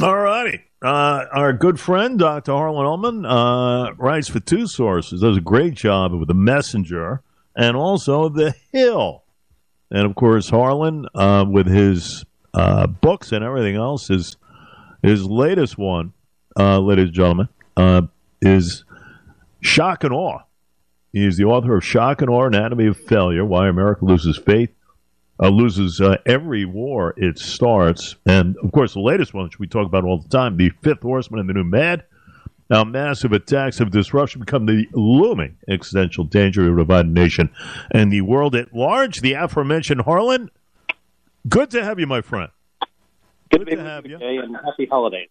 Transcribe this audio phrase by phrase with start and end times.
[0.00, 0.60] All righty.
[0.80, 2.52] Uh, our good friend, Dr.
[2.52, 7.22] Harlan Ullman, uh, writes for two sources, does a great job with The Messenger
[7.56, 9.24] and also The Hill.
[9.90, 12.24] And of course, Harlan, uh, with his
[12.54, 14.36] uh, books and everything else, his,
[15.02, 16.12] his latest one,
[16.56, 18.02] uh, ladies and gentlemen, uh,
[18.40, 18.84] is
[19.60, 20.40] Shock and Awe.
[21.12, 24.70] He is the author of Shock and Awe Anatomy of Failure Why America Loses Faith
[25.40, 28.16] uh, loses uh, every war it starts.
[28.26, 31.02] And of course, the latest one, which we talk about all the time, the fifth
[31.02, 32.04] horseman and the new mad.
[32.70, 37.50] Now, massive attacks of disruption become the looming existential danger of a divided nation
[37.92, 39.20] and the world at large.
[39.20, 40.50] The aforementioned Harlan,
[41.48, 42.50] good to have you, my friend.
[43.50, 45.30] Good, good to, have you, and happy holidays.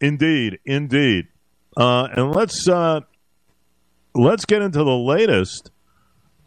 [0.00, 1.26] Indeed, indeed.
[1.76, 3.00] Uh, and let's uh,
[4.14, 5.70] let's get into the latest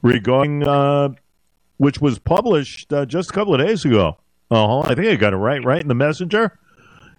[0.02, 1.10] regarding uh,
[1.82, 4.16] which was published uh, just a couple of days ago.
[4.52, 6.60] Uh, I think I got it right, right in the messenger.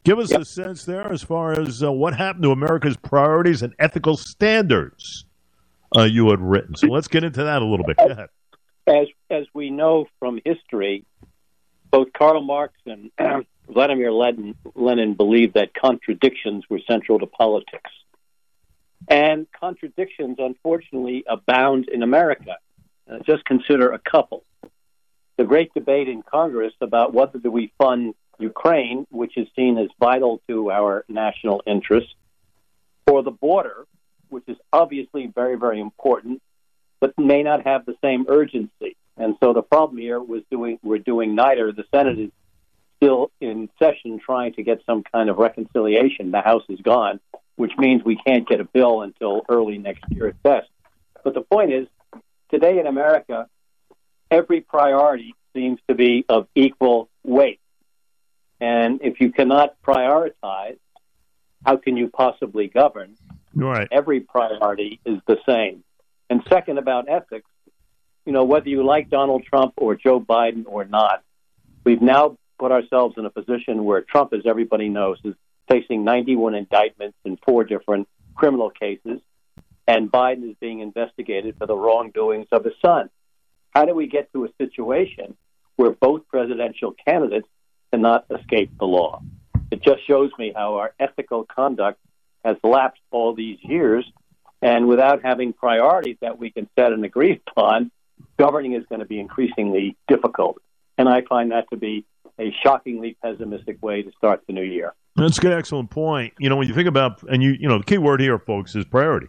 [0.05, 0.43] Give us yep.
[0.43, 5.25] a sense there as far as uh, what happened to America's priorities and ethical standards
[5.97, 6.77] uh, you had written.
[6.77, 7.97] So let's get into that a little bit.
[7.97, 8.29] Go ahead.
[8.87, 11.07] As as we know from history,
[11.91, 13.11] both Karl Marx and
[13.69, 17.91] Vladimir Lenin, Lenin believed that contradictions were central to politics.
[19.09, 22.59] And contradictions, unfortunately, abound in America.
[23.13, 24.45] Uh, just consider a couple
[25.39, 29.89] the great debate in Congress about whether do we fund Ukraine, which is seen as
[29.99, 32.15] vital to our national interests,
[33.07, 33.85] or the border,
[34.29, 36.41] which is obviously very, very important,
[37.01, 38.97] but may not have the same urgency.
[39.17, 41.73] And so the problem here was doing we're doing neither.
[41.73, 42.31] The Senate is
[42.99, 46.31] still in session trying to get some kind of reconciliation.
[46.31, 47.21] The House is gone,
[47.57, 50.69] which means we can't get a bill until early next year at best.
[51.25, 51.89] But the point is,
[52.53, 53.49] today in America,
[54.31, 57.61] every priority seems to be of equal weight.
[58.61, 60.79] And if you cannot prioritize,
[61.65, 63.17] how can you possibly govern?
[63.55, 63.89] Right.
[63.91, 65.85] Every priority is the same.
[66.31, 67.51] And second, about ethics,
[68.25, 71.23] you know, whether you like Donald Trump or Joe Biden or not,
[71.85, 75.35] we've now put ourselves in a position where Trump, as everybody knows, is
[75.69, 79.21] facing 91 indictments in four different criminal cases,
[79.87, 83.11] and Biden is being investigated for the wrongdoings of his son.
[83.71, 85.37] How do we get to a situation
[85.77, 87.49] where both presidential candidates
[87.91, 89.23] cannot escape the law?
[89.71, 91.99] It just shows me how our ethical conduct
[92.45, 94.05] has lapsed all these years,
[94.61, 97.91] and without having priorities that we can set and agree upon,
[98.39, 100.59] governing is going to be increasingly difficult.
[100.99, 102.05] And I find that to be
[102.39, 104.95] a shockingly pessimistic way to start the new year.
[105.17, 106.35] That's a good, excellent point.
[106.39, 108.75] You know, when you think about, and you, you know, the key word here, folks,
[108.75, 109.29] is priority.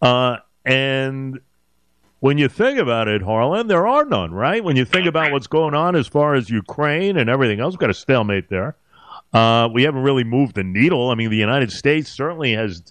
[0.00, 1.40] Uh, and
[2.20, 4.62] when you think about it, Harlan, there are none, right?
[4.62, 7.80] When you think about what's going on as far as Ukraine and everything else, we've
[7.80, 8.76] got a stalemate there.
[9.32, 11.10] Uh, we haven't really moved the needle.
[11.10, 12.82] I mean, the United States certainly has.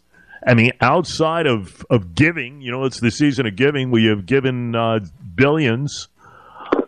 [0.46, 3.92] I mean, outside of, of giving, you know, it's the season of giving.
[3.92, 5.02] We have given uh,
[5.36, 6.08] billions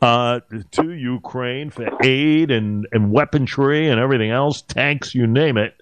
[0.01, 0.39] uh,
[0.71, 5.75] to Ukraine for aid and, and weaponry and everything else, tanks, you name it.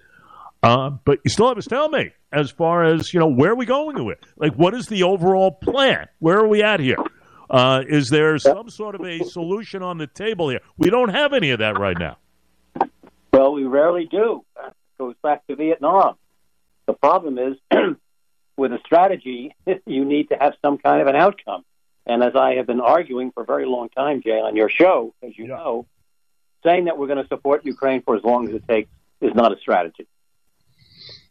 [0.64, 3.66] Uh, but you still have a stalemate as far as you know where are we
[3.66, 6.08] going with like what is the overall plan?
[6.18, 6.98] Where are we at here?
[7.48, 10.60] Uh, is there some sort of a solution on the table here?
[10.76, 12.18] We don't have any of that right now.
[13.32, 14.44] Well we rarely do.
[14.64, 16.16] It goes back to vietnam.
[16.86, 17.56] The problem is
[18.56, 19.54] with a strategy
[19.86, 21.64] you need to have some kind of an outcome.
[22.06, 25.14] And as i have been arguing for a very long time jay on your show
[25.22, 25.56] as you yeah.
[25.56, 25.86] know
[26.64, 29.52] saying that we're going to support ukraine for as long as it takes is not
[29.52, 30.06] a strategy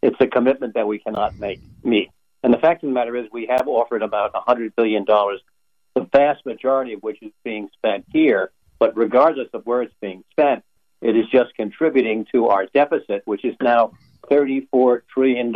[0.02, 2.12] it's a commitment that we cannot make meet.
[2.44, 6.46] And the fact of the matter is, we have offered about $100 billion, the vast
[6.46, 8.52] majority of which is being spent here.
[8.80, 10.64] But regardless of where it's being spent,
[11.02, 13.92] it is just contributing to our deficit, which is now
[14.30, 15.54] $34 trillion,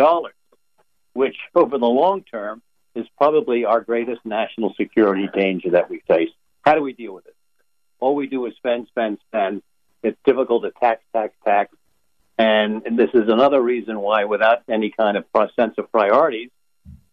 [1.13, 2.61] which over the long term
[2.95, 6.29] is probably our greatest national security danger that we face.
[6.61, 7.35] How do we deal with it?
[7.99, 9.63] All we do is spend, spend, spend.
[10.01, 11.73] It's difficult to tax, tax, tax.
[12.37, 15.25] And this is another reason why, without any kind of
[15.55, 16.49] sense of priorities,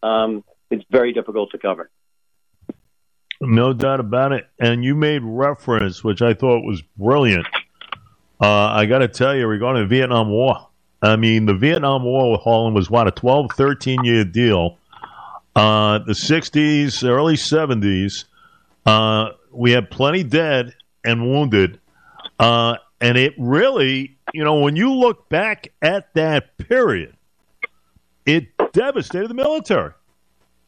[0.03, 1.89] um, it's very difficult to govern.
[3.41, 4.47] No doubt about it.
[4.59, 7.47] And you made reference, which I thought was brilliant.
[8.41, 10.69] Uh, I got to tell you, regarding the Vietnam War,
[11.03, 14.79] I mean, the Vietnam War with Harlan was what, a 12, 13 year deal.
[15.56, 18.25] Uh, the 60s, early 70s,
[18.87, 20.75] uh, we had plenty dead
[21.05, 21.81] and wounded.
[22.39, 27.17] Uh, and it really you know, when you look back at that period,
[28.26, 29.93] it devastated the military.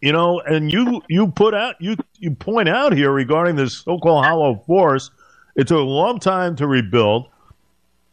[0.01, 4.25] You know, and you you put out you you point out here regarding this so-called
[4.25, 5.11] hollow force,
[5.55, 7.29] it took a long time to rebuild,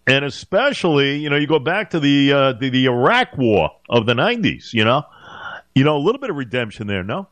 [0.05, 4.05] and especially you know you go back to the uh, the, the Iraq War of
[4.05, 4.71] the '90s.
[4.71, 5.03] You know,
[5.73, 7.03] you know a little bit of redemption there.
[7.03, 7.27] No.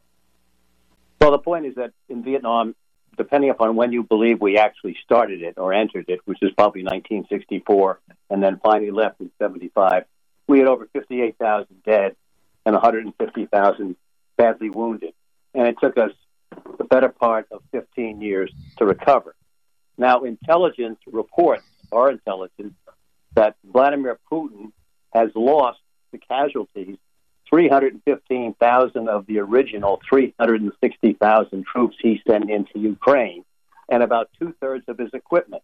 [1.21, 2.73] Well, the point is that in Vietnam,
[3.17, 6.83] depending upon when you believe we actually started it or entered it, which is probably
[6.83, 7.99] 1964,
[8.29, 10.05] and then finally left in 75,
[10.47, 12.15] we had over 58,000 dead
[12.65, 13.95] and 150,000
[14.37, 15.13] badly wounded.
[15.53, 16.11] And it took us
[16.77, 19.35] the better part of 15 years to recover.
[19.97, 22.75] Now, intelligence reports, our intelligence,
[23.33, 24.71] that Vladimir Putin
[25.13, 25.79] has lost
[26.11, 26.97] the casualties
[27.49, 33.43] 315,000 of the original 360,000 troops he sent into Ukraine
[33.89, 35.63] and about two thirds of his equipment.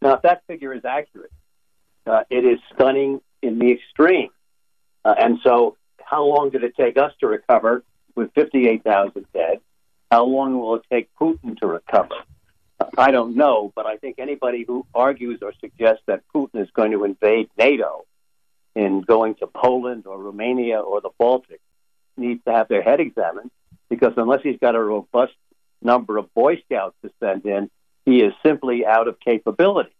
[0.00, 1.32] Now, if that figure is accurate,
[2.06, 4.30] uh, it is stunning in the extreme.
[5.04, 7.84] Uh, and so, how long did it take us to recover
[8.14, 9.60] with 58,000 dead?
[10.10, 12.14] How long will it take Putin to recover?
[12.96, 16.92] I don't know, but I think anybody who argues or suggests that Putin is going
[16.92, 18.06] to invade NATO
[18.80, 21.60] in going to Poland or Romania or the Baltic
[22.16, 23.50] needs to have their head examined
[23.90, 25.34] because unless he's got a robust
[25.82, 27.70] number of Boy Scouts to send in,
[28.06, 29.94] he is simply out of capability.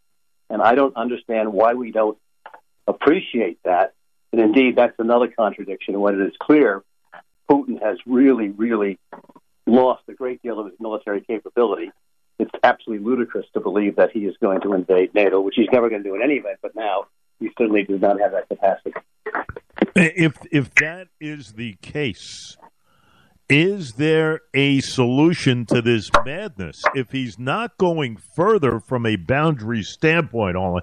[0.49, 2.17] And I don't understand why we don't
[2.87, 3.93] appreciate that.
[4.33, 6.83] And indeed, that's another contradiction when it is clear
[7.51, 8.99] Putin has really, really
[9.67, 11.91] lost a great deal of his military capability.
[12.39, 15.91] It's absolutely ludicrous to believe that he is going to invade NATO, which he's never
[15.91, 16.61] going to do in any event.
[16.63, 17.09] But now
[17.41, 18.93] he certainly does not have that capacity.
[19.97, 22.57] If if that is the case,
[23.49, 26.83] is there a solution to this madness?
[26.95, 30.83] If he's not going further from a boundary standpoint, on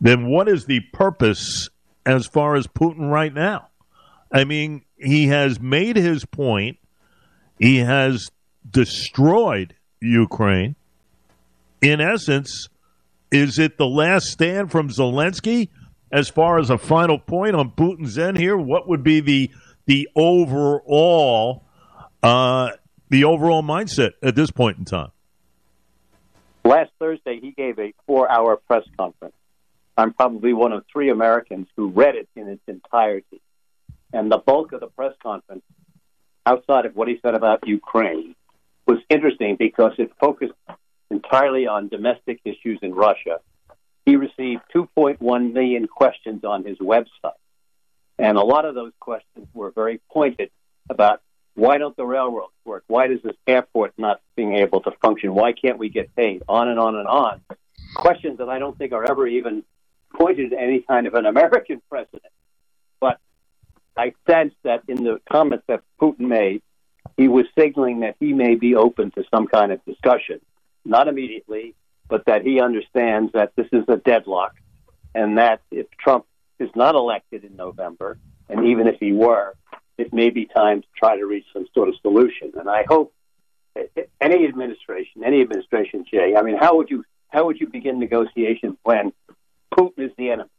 [0.00, 1.68] then what is the purpose
[2.06, 3.68] as far as Putin right now?
[4.32, 6.78] I mean, he has made his point.
[7.58, 8.30] He has
[8.70, 10.76] destroyed Ukraine.
[11.82, 12.68] In essence,
[13.30, 15.68] is it the last stand from Zelensky
[16.12, 18.56] as far as a final point on Putin's end here?
[18.56, 19.50] What would be the
[19.86, 21.64] the overall
[22.22, 22.70] uh,
[23.08, 25.10] the overall mindset at this point in time?
[26.64, 29.34] Last Thursday, he gave a four-hour press conference.
[29.96, 33.40] I'm probably one of three Americans who read it in its entirety,
[34.12, 35.62] and the bulk of the press conference,
[36.46, 38.34] outside of what he said about Ukraine,
[38.86, 40.52] was interesting because it focused
[41.10, 43.40] entirely on domestic issues in Russia.
[44.06, 47.38] He received 2.1 million questions on his website.
[48.18, 50.50] And a lot of those questions were very pointed
[50.88, 51.22] about
[51.54, 52.84] why don't the railroads work?
[52.86, 55.34] Why does this airport not being able to function?
[55.34, 56.42] Why can't we get paid?
[56.48, 57.40] On and on and on.
[57.94, 59.64] Questions that I don't think are ever even
[60.14, 62.32] pointed at any kind of an American president.
[63.00, 63.18] But
[63.96, 66.62] I sense that in the comments that Putin made,
[67.16, 70.40] he was signaling that he may be open to some kind of discussion
[70.90, 71.74] not immediately,
[72.08, 74.54] but that he understands that this is a deadlock
[75.14, 76.26] and that if Trump
[76.58, 79.54] is not elected in November, and even if he were,
[79.96, 82.52] it may be time to try to reach some sort of solution.
[82.58, 83.14] And I hope
[84.20, 88.76] any administration, any administration, Jay, I mean, how would you how would you begin negotiations
[88.82, 89.12] when
[89.72, 90.50] Putin is the enemy?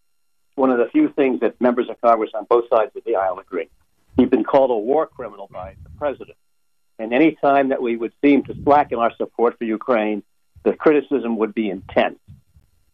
[0.55, 3.39] One of the few things that members of Congress on both sides of the aisle
[3.39, 3.69] agree.
[4.17, 6.37] He's been called a war criminal by the president.
[7.01, 10.21] And any time that we would seem to slacken our support for Ukraine,
[10.63, 12.19] the criticism would be intense.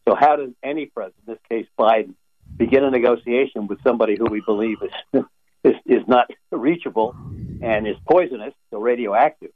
[0.08, 2.14] So, how does any president, in this case Biden,
[2.56, 5.24] begin a negotiation with somebody who we believe is
[5.64, 7.14] is, is not reachable
[7.60, 9.50] and is poisonous, so radioactive?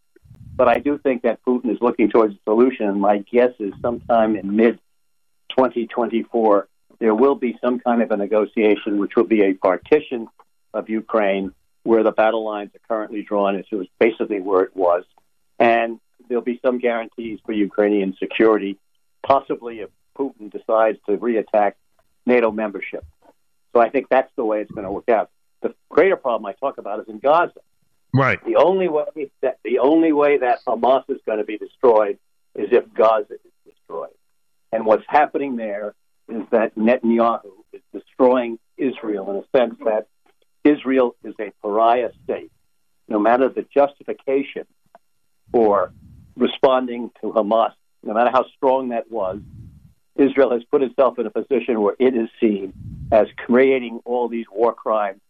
[0.54, 3.72] But I do think that Putin is looking towards a solution, and my guess is
[3.80, 4.78] sometime in mid
[5.56, 10.28] 2024 there will be some kind of a negotiation, which will be a partition
[10.74, 13.56] of Ukraine where the battle lines are currently drawn.
[13.56, 13.66] Is
[13.98, 15.04] basically where it was.
[15.58, 18.78] And there'll be some guarantees for Ukrainian security,
[19.26, 21.74] possibly if Putin decides to reattack
[22.26, 23.04] NATO membership.
[23.72, 25.30] So I think that's the way it's going to work out.
[25.62, 27.60] The greater problem I talk about is in Gaza.
[28.14, 28.44] Right.
[28.44, 32.18] The only way that the only way that Hamas is going to be destroyed
[32.54, 34.10] is if Gaza is destroyed.
[34.70, 35.94] And what's happening there
[36.28, 40.08] is that Netanyahu is destroying Israel in a sense that
[40.64, 42.50] Israel is a pariah state.
[43.08, 44.66] No matter the justification
[45.50, 45.92] for
[46.36, 49.40] responding to Hamas, no matter how strong that was,
[50.16, 52.72] Israel has put itself in a position where it is seen
[53.10, 55.20] as creating all these war crimes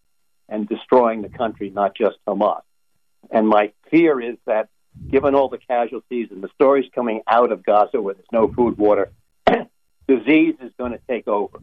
[0.48, 2.62] and destroying the country, not just Hamas.
[3.30, 4.68] And my fear is that
[5.08, 8.76] given all the casualties and the stories coming out of Gaza where there's no food,
[8.76, 9.12] water,
[10.08, 11.58] disease is going to take over.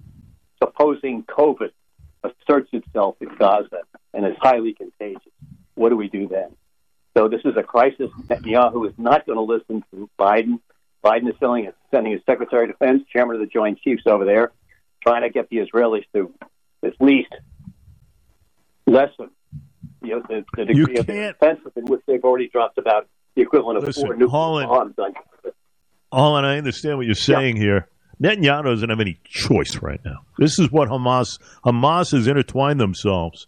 [0.62, 1.72] Supposing COVID
[2.24, 3.82] asserts itself in Gaza
[4.14, 5.22] and is highly contagious.
[5.76, 6.56] What do we do then?
[7.18, 8.10] So this is a crisis.
[8.28, 10.60] Netanyahu is not going to listen to Biden.
[11.04, 14.26] Biden is sending his, sending his Secretary of Defense, Chairman of the Joint Chiefs over
[14.26, 14.52] there.
[15.02, 16.34] trying to get the Israelis to
[16.84, 17.34] at least
[18.86, 19.30] lessen
[20.02, 23.42] you know, the, the degree of their offensive in which they've already dropped about the
[23.42, 25.14] equivalent of Listen, four nuclear Harlan- bombs on
[26.12, 27.88] Harlan, I understand what you're saying here.
[28.22, 30.26] Netanyahu doesn't have any choice right now.
[30.38, 33.48] This is what Hamas Hamas has intertwined themselves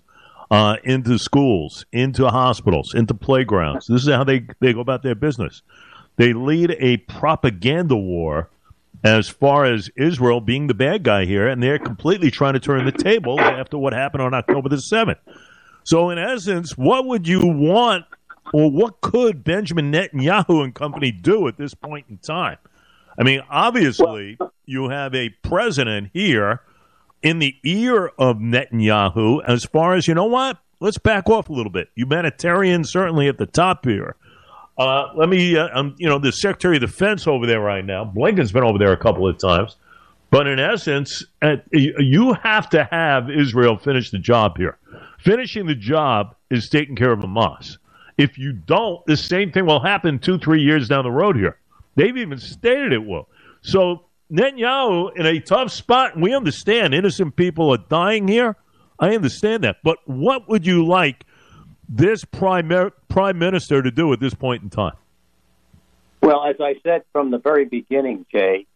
[0.50, 3.88] uh, into schools, into hospitals, into playgrounds.
[3.88, 5.62] This is how they they go about their business.
[6.18, 8.50] They lead a propaganda war
[9.04, 12.86] as far as Israel being the bad guy here, and they're completely trying to turn
[12.86, 15.18] the table after what happened on October the seventh.
[15.84, 18.06] So, in essence, what would you want,
[18.54, 22.58] or what could Benjamin Netanyahu and company do at this point in time?
[23.18, 26.62] I mean, obviously, you have a president here
[27.22, 30.58] in the ear of Netanyahu as far as, you know what?
[30.80, 31.90] Let's back off a little bit.
[31.96, 34.16] Humanitarian, certainly at the top here.
[34.78, 38.04] Uh, let me, uh, um, you know, the Secretary of Defense over there right now.
[38.04, 39.76] Blinken's been over there a couple of times.
[40.32, 44.78] But in essence, uh, you you have to have Israel finish the job here.
[45.20, 47.78] Finishing the job is taking care of Hamas.
[48.18, 51.58] If you don't, the same thing will happen two, three years down the road here.
[51.96, 53.28] They've even stated it will.
[53.62, 58.56] So Netanyahu in a tough spot, we understand innocent people are dying here.
[59.00, 59.78] I understand that.
[59.84, 61.26] But what would you like
[61.90, 64.96] this prime, prime minister to do at this point in time?
[66.22, 68.68] Well, as I said from the very beginning, Jay,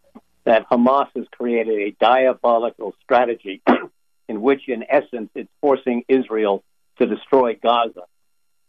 [0.44, 3.62] that Hamas has created a diabolical strategy
[4.28, 6.64] in which, in essence, it's forcing Israel
[6.98, 8.02] to destroy Gaza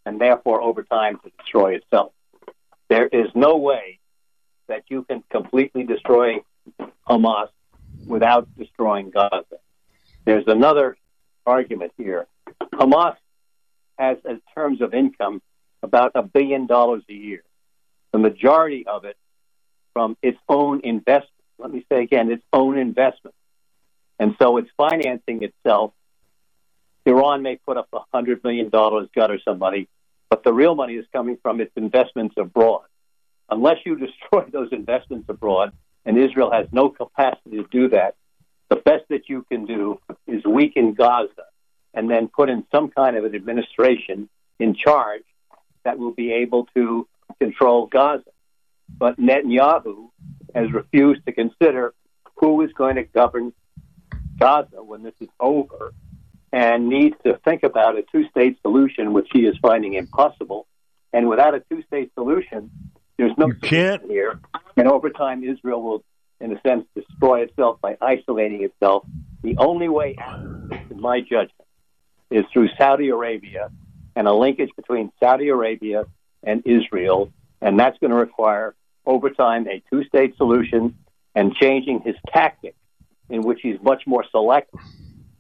[0.06, 2.14] and therefore, over time, to destroy itself.
[2.88, 3.97] There is no way
[4.68, 6.44] that you can completely destroy
[7.08, 7.50] Hamas
[8.06, 9.44] without destroying Gaza.
[10.26, 10.98] There's another
[11.46, 12.28] argument here.
[12.74, 13.16] Hamas
[13.98, 15.42] has, in terms of income,
[15.82, 17.44] about a billion dollars a year.
[18.12, 19.18] The majority of it
[19.94, 21.32] from its own investment.
[21.58, 23.36] Let me say again, its own investment.
[24.20, 25.94] And so it's financing itself.
[27.06, 29.88] Iran may put up a hundred million dollars, Qatar somebody,
[30.30, 32.87] but the real money is coming from its investments abroad.
[33.50, 35.74] Unless you destroy those investments abroad,
[36.06, 38.16] and Israel has no capacity to do that,
[38.70, 41.46] the best that you can do is weaken Gaza
[41.94, 45.24] and then put in some kind of an administration in charge
[45.84, 47.08] that will be able to
[47.40, 48.30] control Gaza.
[48.90, 50.10] But Netanyahu
[50.54, 51.94] has refused to consider
[52.36, 53.54] who is going to govern
[54.38, 55.94] Gaza when this is over
[56.52, 60.68] and needs to think about a two state solution, which he is finding impossible.
[61.14, 62.72] And without a two state solution,
[63.18, 64.40] there's no You can't- here.
[64.76, 66.04] And over time, Israel will,
[66.40, 69.06] in a sense, destroy itself by isolating itself.
[69.44, 70.40] The only way out,
[70.92, 71.54] in my judgment,
[72.30, 73.72] is through Saudi Arabia
[74.16, 76.06] and a linkage between Saudi Arabia
[76.44, 77.32] and Israel.
[77.62, 80.96] And that's going to require, over time, a two state solution
[81.34, 82.76] and changing his tactic
[83.30, 84.80] in which he's much more selective.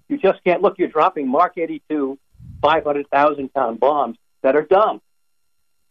[0.09, 2.17] You just can't look, you're dropping Mark 82
[2.61, 5.01] 500,000 pound bombs that are dumb.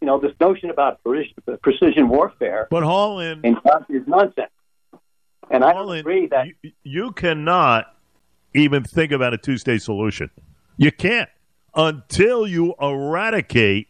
[0.01, 1.01] You know, this notion about
[1.63, 4.51] precision, warfare But Harlan, in fact is nonsense.
[5.51, 7.95] And I don't Harlan, agree that you, you cannot
[8.55, 10.31] even think about a two state solution.
[10.77, 11.31] You can't
[11.75, 13.89] until you eradicate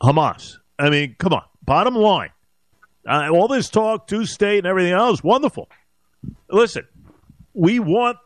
[0.00, 0.56] Hamas.
[0.78, 1.44] I mean, come on.
[1.64, 2.30] Bottom line.
[3.06, 5.68] Uh, all this talk, two state and everything else, wonderful.
[6.48, 6.86] Listen,
[7.54, 8.18] we want,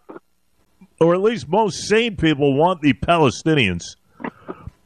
[1.01, 3.97] or at least most sane people want the Palestinians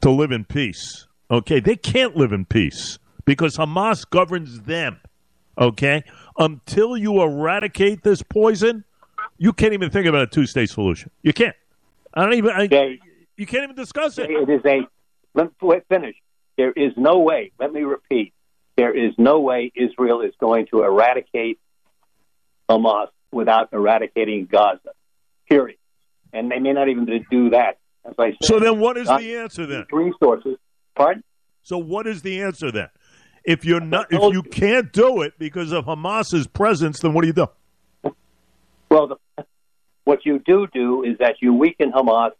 [0.00, 1.07] to live in peace.
[1.30, 1.60] Okay?
[1.60, 5.00] They can't live in peace because Hamas governs them.
[5.56, 6.04] Okay?
[6.38, 8.84] Until you eradicate this poison,
[9.38, 11.10] you can't even think about a two state solution.
[11.22, 11.56] You can't.
[12.14, 12.50] I don't even.
[12.50, 13.00] I, Jay,
[13.36, 14.30] you can't even discuss it.
[14.30, 14.80] it is a.
[15.34, 16.16] Let me finish.
[16.56, 17.52] There is no way.
[17.58, 18.32] Let me repeat.
[18.76, 21.58] There is no way Israel is going to eradicate
[22.68, 24.90] Hamas without eradicating Gaza.
[25.48, 25.78] Period.
[26.32, 27.78] And they may not even do that.
[28.04, 29.86] As I said, So then, what is the answer then?
[29.92, 30.56] resources.
[30.98, 31.22] Pardon?
[31.62, 32.88] So what is the answer then?
[33.44, 37.28] If you're not, if you can't do it because of Hamas's presence, then what do
[37.28, 37.46] you do?
[38.90, 39.44] Well, the,
[40.04, 42.32] what you do do is that you weaken Hamas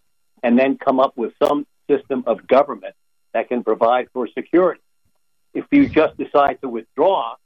[0.43, 2.95] and then come up with some system of government
[3.33, 4.81] that can provide for security.
[5.55, 7.37] If you just decide to withdraw,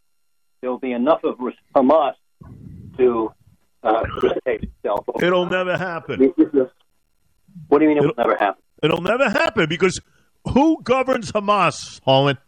[0.61, 1.39] there will be enough of
[1.77, 2.15] Hamas
[2.97, 3.33] to
[3.83, 5.05] uh, precipitate itself.
[5.21, 6.33] It'll never happen.
[7.69, 8.63] What do you mean it will never happen?
[8.83, 10.01] It'll never happen because
[10.49, 12.39] who governs Hamas, Harlan?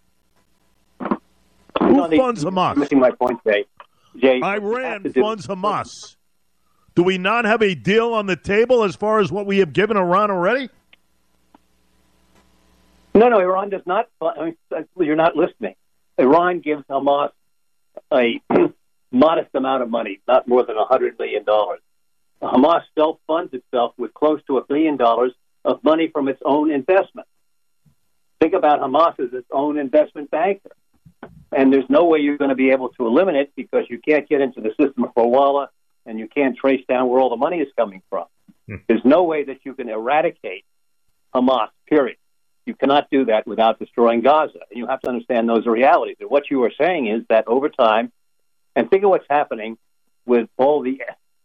[1.00, 1.08] Who
[1.96, 2.76] No, funds Hamas?
[2.76, 3.64] missing my point, Jay.
[4.16, 6.16] Jay, what you have Iran to do- funds Hamas.
[6.94, 9.72] Do we not have a deal on the table as far as what we have
[9.72, 10.68] given Iran already?
[13.14, 14.08] No, no, Iran does not.
[14.20, 15.74] I mean, uh, you're not listening.
[16.18, 17.30] Iran gives Hamas
[18.12, 18.40] a
[19.12, 21.44] modest amount of money, not more than $100 million.
[22.42, 25.32] Hamas self funds itself with close to a billion dollars
[25.64, 27.26] of money from its own investment.
[28.44, 30.72] Think about Hamas as its own investment banker.
[31.50, 34.28] And there's no way you're going to be able to eliminate it because you can't
[34.28, 35.68] get into the system hawala
[36.04, 38.26] and you can't trace down where all the money is coming from.
[38.68, 38.74] Hmm.
[38.86, 40.66] There's no way that you can eradicate
[41.34, 42.18] Hamas, period.
[42.66, 44.58] You cannot do that without destroying Gaza.
[44.68, 46.16] And you have to understand those are realities.
[46.20, 48.12] And what you are saying is that over time,
[48.76, 49.78] and think of what's happening
[50.26, 51.00] with all the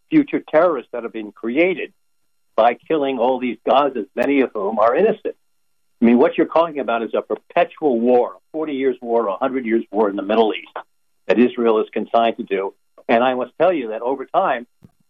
[0.10, 1.94] future terrorists that have been created
[2.58, 5.38] by killing all these Gazas, many of whom are innocent.
[6.02, 9.32] I mean, what you're talking about is a perpetual war, a 40 years war, a
[9.32, 10.86] 100 years war in the Middle East
[11.28, 12.74] that Israel is consigned to do.
[13.08, 14.66] And I must tell you that over time,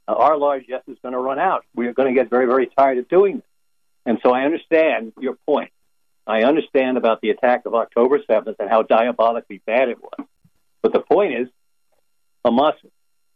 [0.08, 1.64] uh, our largesse is going to run out.
[1.76, 3.46] We are going to get very, very tired of doing this.
[4.06, 5.72] And so I understand your point.
[6.26, 10.28] I understand about the attack of October 7th and how diabolically bad it was.
[10.82, 11.48] But the point is,
[12.46, 12.74] Hamas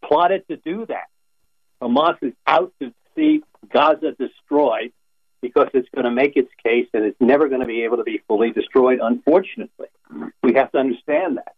[0.03, 1.07] plotted to do that.
[1.81, 4.93] Hamas is out to see Gaza destroyed
[5.43, 8.03] because it's going to make its case and it's never going to be able to
[8.03, 9.87] be fully destroyed, unfortunately.
[10.41, 11.53] We have to understand that.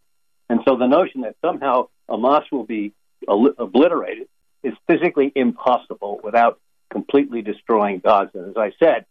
[0.49, 2.93] And so the notion that somehow Hamas will be
[3.27, 4.27] obliterated
[4.63, 6.59] is physically impossible without
[6.91, 8.47] completely destroying Gaza.
[8.49, 9.05] As I said,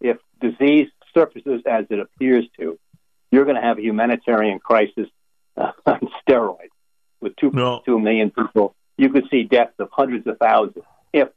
[0.00, 2.78] if disease surfaces as it appears to,
[3.32, 5.08] you're going to have a humanitarian crisis
[5.56, 6.70] uh, on steroids
[7.20, 7.98] with 2.2 no.
[7.98, 8.76] million people.
[8.96, 11.28] You could see deaths of hundreds of thousands if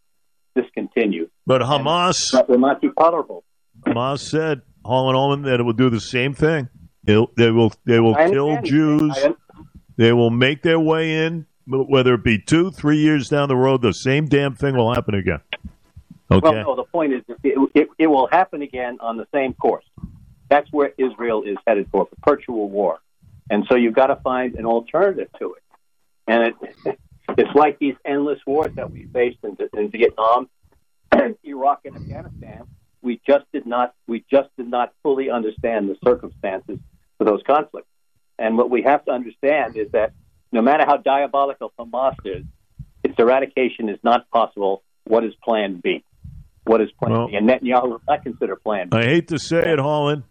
[0.53, 1.29] this continues.
[1.45, 3.43] But Hamas that will not be tolerable.
[3.85, 6.69] Hamas said, Harlan Ullman, that it will do the same thing.
[7.05, 9.17] It'll, they will they will kill Jews.
[9.97, 13.81] They will make their way in, whether it be two, three years down the road.
[13.81, 15.41] The same damn thing will happen again.
[16.31, 16.49] Okay.
[16.49, 16.75] Well, no.
[16.75, 19.85] The point is, it, it, it will happen again on the same course.
[20.49, 22.99] That's where Israel is headed for perpetual war,
[23.49, 25.63] and so you've got to find an alternative to it.
[26.27, 26.43] And
[26.85, 26.99] it,
[27.37, 30.49] it's like these endless wars that we faced in, in Vietnam,
[31.43, 32.67] Iraq, and Afghanistan.
[33.01, 36.79] We just did not we just did not fully understand the circumstances
[37.17, 37.87] for those conflicts.
[38.39, 40.13] And what we have to understand is that
[40.51, 42.43] no matter how diabolical Hamas is,
[43.03, 44.83] its eradication is not possible.
[45.05, 46.03] What is Plan B?
[46.65, 47.35] What is Plan well, B?
[47.35, 48.97] And Netanyahu will not consider Plan B.
[48.97, 50.23] I hate to say it, Harlan.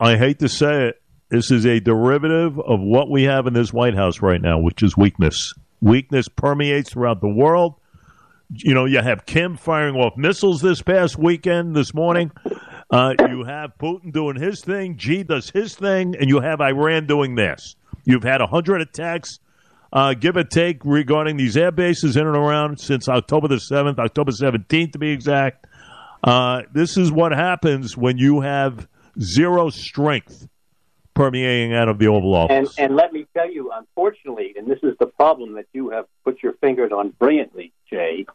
[0.00, 1.02] I hate to say it.
[1.30, 4.82] This is a derivative of what we have in this White House right now, which
[4.82, 5.52] is weakness.
[5.80, 7.74] Weakness permeates throughout the world.
[8.50, 12.30] You know, you have Kim firing off missiles this past weekend, this morning.
[12.90, 17.06] Uh, you have Putin doing his thing, Xi does his thing, and you have Iran
[17.06, 17.74] doing this.
[18.04, 19.40] You've had 100 attacks,
[19.92, 23.98] uh, give or take, regarding these air bases in and around since October the 7th,
[23.98, 25.66] October 17th to be exact.
[26.22, 28.86] Uh, this is what happens when you have
[29.20, 30.46] zero strength
[31.16, 32.74] permeating out of the Oval Office.
[32.78, 36.04] And, and let me tell you, unfortunately, and this is the problem that you have
[36.24, 38.26] put your fingers on brilliantly, Jay,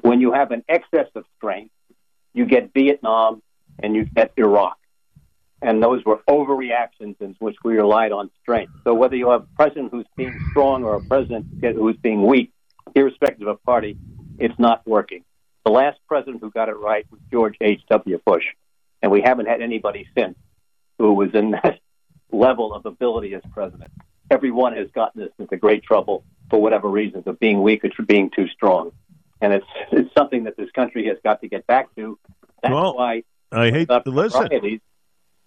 [0.00, 1.72] when you have an excess of strength,
[2.32, 3.42] you get Vietnam
[3.82, 4.78] and you get Iraq.
[5.60, 8.72] And those were overreactions in which we relied on strength.
[8.82, 12.50] So whether you have a president who's being strong or a president who's being weak,
[12.96, 13.96] irrespective of party,
[14.38, 15.22] it's not working.
[15.64, 18.20] The last president who got it right was George H.W.
[18.24, 18.44] Bush.
[19.02, 20.36] And we haven't had anybody since
[20.98, 21.78] who was in that
[22.32, 23.90] level of ability as president.
[24.30, 28.30] Everyone has gotten this into great trouble for whatever reasons of being weak or being
[28.34, 28.92] too strong.
[29.40, 32.18] And it's it's something that this country has got to get back to.
[32.62, 34.46] That's well, why I hate to listen.
[34.48, 34.80] Priorities,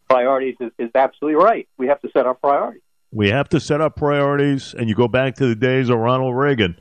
[0.10, 1.68] priorities is, is absolutely right.
[1.78, 2.82] We have to set our priorities.
[3.12, 6.36] We have to set up priorities, and you go back to the days of Ronald
[6.36, 6.78] Reagan,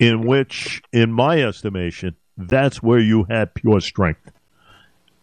[0.00, 4.30] in which, in my estimation, that's where you had pure strength.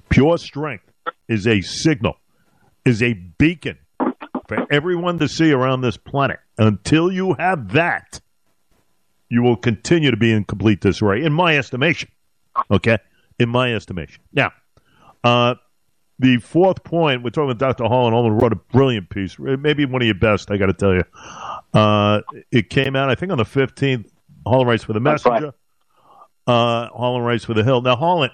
[0.10, 0.92] Pure strength
[1.28, 2.18] is a signal,
[2.84, 3.78] is a beacon
[4.48, 6.40] for everyone to see around this planet.
[6.58, 8.22] Until you have that,
[9.30, 12.10] you will continue to be in complete disarray, in my estimation.
[12.72, 12.98] Okay?
[13.40, 14.22] In my estimation.
[14.32, 14.52] Now,
[15.24, 15.56] uh,
[16.20, 17.86] the fourth point, we're talking with Dr.
[17.86, 20.94] Harlan Ullman wrote a brilliant piece, maybe one of your best, I got to tell
[20.94, 21.04] you.
[21.74, 24.10] Uh, it came out, I think, on the 15th.
[24.48, 25.54] Harlan writes for the Messenger.
[26.48, 27.82] Uh, Harlan writes for the Hill.
[27.82, 28.30] Now, Harlan,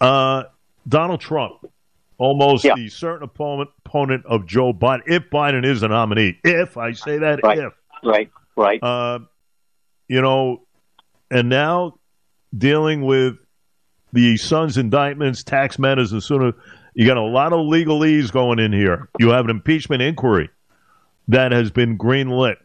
[0.00, 0.44] uh,
[0.86, 1.64] Donald Trump
[2.18, 2.74] almost yeah.
[2.74, 6.38] the certain opponent, opponent of Joe Biden, if Biden is a nominee.
[6.44, 7.58] If I say that, right.
[7.58, 7.72] if
[8.04, 9.20] right, right, uh,
[10.08, 10.66] you know,
[11.30, 11.98] and now
[12.56, 13.36] dealing with
[14.12, 16.54] the son's indictments, tax matters, and of
[16.94, 19.08] you got a lot of legalese going in here.
[19.18, 20.50] You have an impeachment inquiry
[21.28, 22.56] that has been greenlit.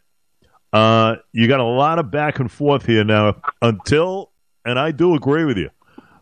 [0.72, 4.32] Uh, you got a lot of back and forth here now until,
[4.66, 5.70] and I do agree with you,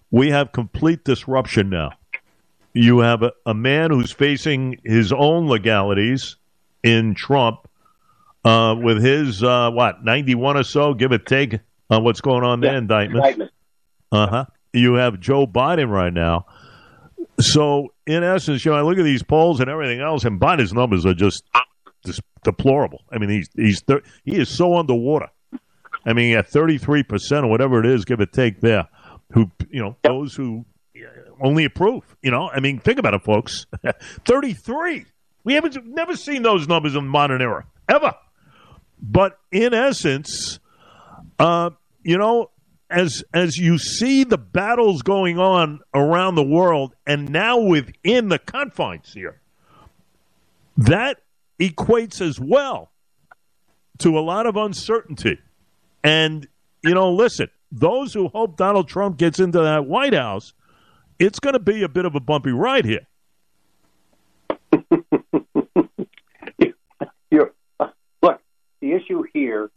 [0.10, 1.92] we have complete disruption now
[2.74, 6.38] you have a, a man who's facing his own legalities
[6.84, 7.68] in Trump
[8.44, 12.62] uh, with his, uh, what, 91 or so, give or take, on what's going on
[12.62, 13.52] there, indictments.
[14.12, 14.46] Uh huh.
[14.74, 16.46] You have Joe Biden right now.
[17.40, 20.74] So, in essence, you know, I look at these polls and everything else, and Biden's
[20.74, 21.44] numbers are just,
[22.06, 23.04] just deplorable.
[23.12, 23.84] I mean, he's he's
[24.24, 25.30] he is so underwater.
[26.06, 28.88] I mean, at thirty three percent or whatever it is, give or take, there,
[29.32, 30.66] who you know, those who
[31.42, 32.16] only approve.
[32.22, 33.66] You know, I mean, think about it, folks.
[34.26, 35.06] thirty three.
[35.44, 38.14] We haven't never seen those numbers in the modern era ever.
[39.02, 40.60] But in essence,
[41.40, 41.72] uh,
[42.04, 42.52] you know,
[42.90, 48.38] as as you see the battles going on around the world, and now within the
[48.38, 49.42] confines here,
[50.78, 51.22] that
[51.60, 52.92] equates as well
[54.00, 55.40] to a lot of uncertainty.
[56.04, 56.48] And
[56.84, 60.54] you know, listen, those who hope Donald Trump gets into that White House,
[61.22, 63.08] it's going to be a bit of a bumpy ride here.
[68.22, 68.42] look,
[68.82, 69.70] the issue here,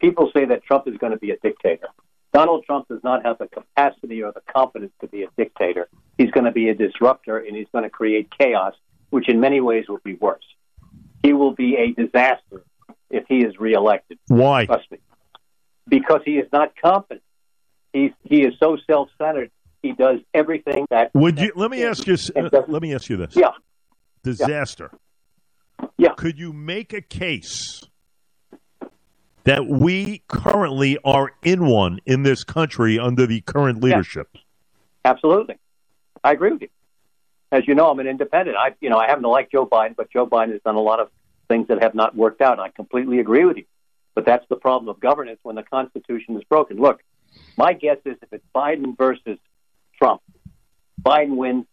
[0.00, 1.88] people say that Trump is going to be a dictator.
[2.32, 5.88] Donald Trump does not have the capacity or the confidence to be a dictator.
[6.18, 8.74] He's going to be a disruptor and he's going to create chaos,
[9.10, 10.44] which in many ways will be worse.
[11.22, 12.62] He will be a disaster
[13.10, 14.18] if he is reelected.
[14.28, 14.66] Why?
[14.66, 14.98] Trust me.
[15.88, 17.22] Because he is not competent.
[17.92, 19.50] He's, he is so self centered.
[19.82, 21.14] He does everything that.
[21.14, 21.52] Would you?
[21.54, 22.16] Let me ask you.
[22.34, 23.36] Uh, let me ask you this.
[23.36, 23.50] Yeah.
[24.22, 24.90] Disaster.
[25.98, 26.14] Yeah.
[26.16, 27.82] Could you make a case
[29.44, 34.28] that we currently are in one in this country under the current leadership?
[34.32, 34.40] Yeah.
[35.04, 35.56] Absolutely,
[36.24, 36.68] I agree with you.
[37.52, 38.56] As you know, I'm an independent.
[38.56, 40.80] I, you know, I happen to like Joe Biden, but Joe Biden has done a
[40.80, 41.10] lot of
[41.48, 42.58] things that have not worked out.
[42.58, 43.66] I completely agree with you.
[44.16, 46.78] But that's the problem of governance when the Constitution is broken.
[46.78, 47.02] Look,
[47.56, 49.38] my guess is if it's Biden versus
[49.98, 50.20] Trump,
[51.00, 51.66] Biden wins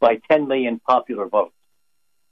[0.00, 1.54] by 10 million popular votes.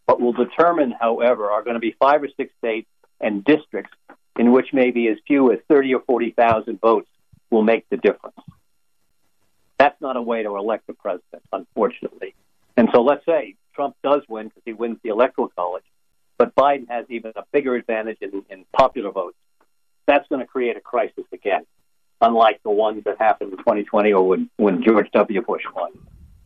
[0.06, 2.88] What will determine, however, are going to be five or six states
[3.20, 3.94] and districts
[4.38, 7.08] in which maybe as few as 30 or 40,000 votes
[7.50, 8.36] will make the difference.
[9.78, 12.34] That's not a way to elect a president, unfortunately.
[12.76, 15.84] And so let's say Trump does win because he wins the electoral college,
[16.36, 19.36] but Biden has even a bigger advantage in, in popular votes.
[20.06, 21.66] That's going to create a crisis again,
[22.20, 25.42] unlike the ones that happened in 2020 or when, when George W.
[25.42, 25.92] Bush won.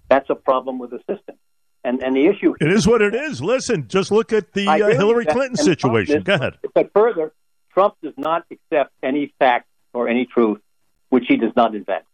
[0.08, 1.37] That's a problem with the system.
[1.85, 2.54] And, and the issue.
[2.61, 3.42] It is what it is.
[3.42, 6.22] Listen, just look at the uh, Hillary Clinton situation.
[6.22, 6.54] Go ahead.
[6.74, 7.32] But further,
[7.74, 10.61] Trump does not accept any fact or any truth
[11.08, 12.04] which he does not invent.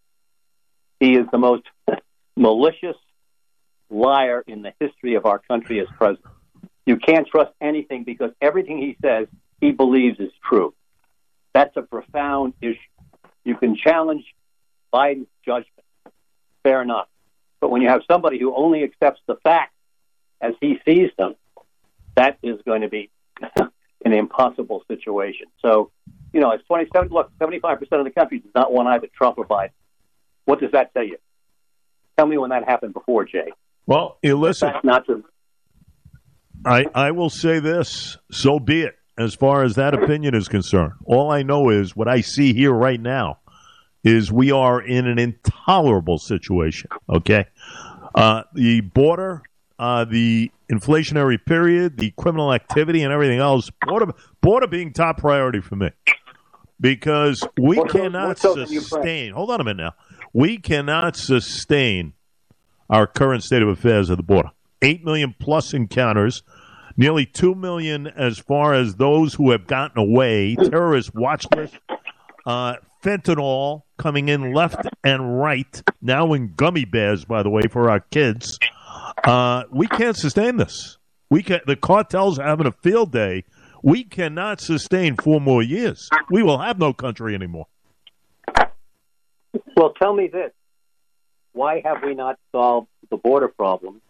[1.00, 1.64] He is the most
[2.36, 2.96] malicious
[3.90, 6.34] liar in the history of our country as president.
[6.86, 9.28] You can't trust anything because everything he says
[9.60, 10.74] he believes is true.
[11.52, 12.78] That's a profound issue.
[13.48, 14.26] You can challenge
[14.92, 15.86] Biden's judgment,
[16.62, 17.08] fair enough.
[17.62, 19.72] But when you have somebody who only accepts the facts
[20.38, 21.34] as he sees them,
[22.14, 23.08] that is going to be
[23.56, 25.46] an impossible situation.
[25.62, 25.90] So,
[26.34, 29.46] you know, it's 27, look, 75% of the country does not want either Trump or
[29.46, 29.70] Biden.
[30.44, 31.16] What does that tell you?
[32.18, 33.50] Tell me when that happened before, Jay.
[33.86, 34.74] Well, listen.
[34.84, 35.24] Not true.
[36.66, 40.92] I, I will say this, so be it, as far as that opinion is concerned.
[41.04, 43.38] All I know is what I see here right now
[44.04, 47.46] is we are in an intolerable situation, okay?
[48.14, 49.42] Uh, the border
[49.78, 55.60] uh, the inflationary period, the criminal activity, and everything else, border, border being top priority
[55.60, 55.90] for me.
[56.80, 59.94] Because we what cannot sustain, hold on a minute now,
[60.32, 62.12] we cannot sustain
[62.90, 64.50] our current state of affairs at the border.
[64.80, 66.42] 8 million plus encounters,
[66.98, 71.78] nearly 2 million as far as those who have gotten away, terrorist watch list,
[72.44, 77.88] uh, fentanyl coming in left and right, now in gummy bears, by the way, for
[77.88, 78.58] our kids.
[79.24, 80.98] Uh, we can't sustain this.
[81.30, 83.44] We can, the cartels are having a field day.
[83.82, 86.10] We cannot sustain four more years.
[86.28, 87.66] We will have no country anymore.
[89.76, 90.50] Well, tell me this:
[91.52, 94.00] Why have we not solved the border problem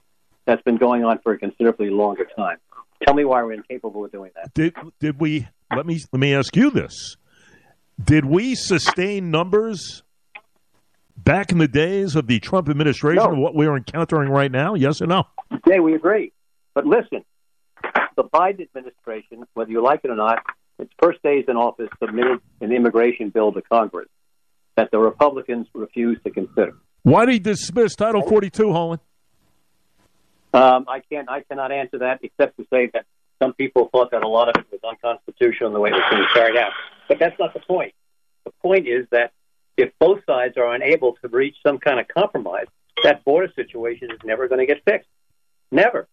[0.47, 2.59] that's been going on for a considerably longer time?
[3.05, 4.53] Tell me why we're incapable of doing that.
[4.55, 5.49] Did did we?
[5.75, 7.17] Let me let me ask you this:
[8.03, 10.03] Did we sustain numbers
[11.17, 13.33] back in the days of the Trump administration no.
[13.33, 14.75] of what we are encountering right now?
[14.75, 15.25] Yes or no?
[15.67, 16.33] Yeah, we agree.
[16.75, 17.25] But listen,
[18.17, 20.39] the Biden administration, whether you like it or not,
[20.79, 24.09] its first days in office submitted an immigration bill to Congress
[24.77, 26.77] that the Republicans refused to consider.
[27.03, 29.01] Why did he dismiss Title 42, Harlan?
[30.55, 31.29] Um, I can't.
[31.29, 33.07] I cannot answer that except to say that
[33.41, 36.05] some people thought that a lot of it was unconstitutional in the way it was
[36.11, 36.73] being carried out.
[37.09, 37.95] But that's not the point.
[38.45, 39.33] The point is that
[39.77, 42.67] if both sides are unable to reach some kind of compromise,
[43.05, 45.09] that border situation is never going to get fixed.
[45.71, 46.09] Never.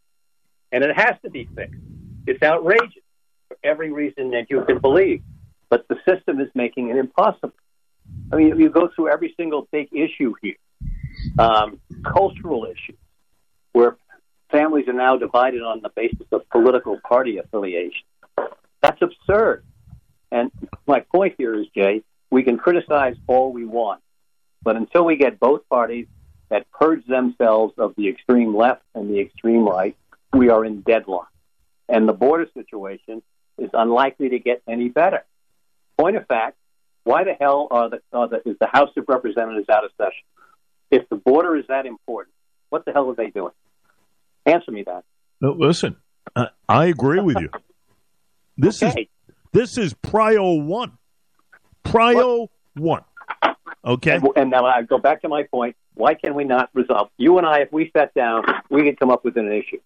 [0.71, 1.79] And it has to be fixed.
[2.27, 3.03] It's outrageous
[3.47, 5.23] for every reason that you can believe.
[5.69, 7.53] But the system is making it impossible.
[8.31, 10.55] I mean, you go through every single big issue here,
[11.39, 12.99] um, cultural issues,
[13.71, 13.97] where
[14.55, 18.05] families are now divided on the basis of political party affiliation.
[18.81, 19.65] That's absurd.
[20.31, 20.49] And
[20.87, 24.01] my point here is, Jay, we can criticize all we want,
[24.63, 26.07] but until we get both parties
[26.49, 29.95] that purge themselves of the extreme left and the extreme right,
[30.31, 31.29] we are in deadlock.
[31.89, 33.21] And the border situation
[33.57, 35.23] is unlikely to get any better.
[35.97, 36.55] Point of fact,
[37.03, 40.25] why the hell are the, are the, is the House of Representatives out of session?
[40.91, 42.33] If the border is that important,
[42.69, 43.53] what the hell are they doing?
[44.45, 45.03] Answer me that.
[45.41, 45.97] No, listen,
[46.35, 47.49] uh, I agree with you.
[48.57, 49.01] This okay.
[49.01, 49.07] is
[49.51, 50.97] this is prio one.
[51.83, 53.03] Prio one.
[53.85, 54.15] Okay.
[54.15, 55.75] And, and, now I go back to my point.
[55.93, 57.09] Why can we not resolve?
[57.17, 59.79] You and I, if we sat down, we could come up with an issue.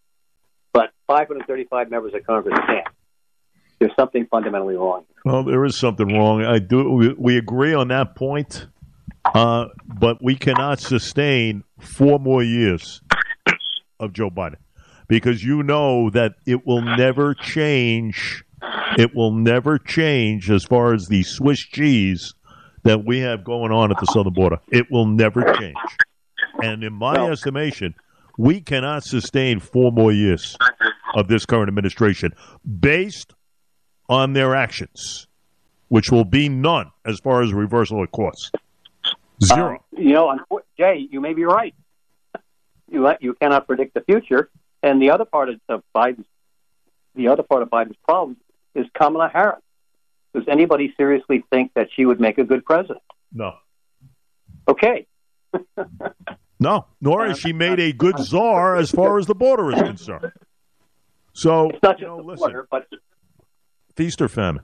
[0.74, 2.88] But 535 members of Congress can't.
[3.80, 5.06] There's something fundamentally wrong.
[5.24, 6.44] Well, there is something wrong.
[6.44, 6.92] I do.
[6.92, 8.68] We, we agree on that point,
[9.26, 13.02] uh, but we cannot sustain four more years
[14.00, 14.58] of Joe Biden
[15.08, 18.44] because you know that it will never change.
[18.98, 22.34] It will never change as far as the Swiss cheese
[22.84, 24.60] that we have going on at the southern border.
[24.72, 25.76] It will never change.
[26.62, 27.96] And in my estimation,
[28.38, 30.56] we cannot sustain four more years
[31.14, 32.32] of this current administration
[32.80, 33.34] based
[34.08, 35.28] on their actions,
[35.90, 38.52] which will be none as far as reversal of course.
[39.44, 39.76] Zero.
[39.76, 40.38] Um, you know,
[40.78, 41.74] Jay, you may be right.
[42.92, 44.50] You you cannot predict the future,
[44.82, 46.26] and the other part of Biden's
[47.16, 48.38] the other part of Biden's problem
[48.76, 49.62] is Kamala Harris.
[50.34, 53.02] Does anybody seriously think that she would make a good president?
[53.34, 53.54] No.
[54.68, 55.08] Okay.
[56.60, 60.32] no, nor has she made a good czar as far as the border is concerned.
[61.34, 62.88] So, it's not just you know, the listen, border, but
[63.96, 64.64] feast or famine.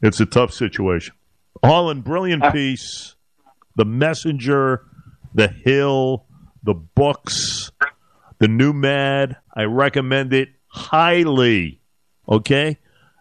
[0.00, 1.14] It's a tough situation.
[1.64, 2.50] Harlan, brilliant ah.
[2.50, 3.14] piece.
[3.76, 4.84] The Messenger,
[5.34, 6.26] The Hill,
[6.62, 7.70] the books,
[8.38, 9.36] the new Mad.
[9.54, 11.80] I recommend it highly.
[12.28, 12.78] Okay?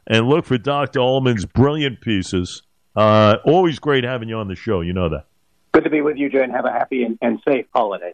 [0.07, 0.99] And look for Dr.
[0.99, 2.63] Ullman's brilliant pieces.
[2.95, 4.81] Uh, always great having you on the show.
[4.81, 5.27] You know that.
[5.73, 8.13] Good to be with you, Jay, and have a happy and, and safe holiday.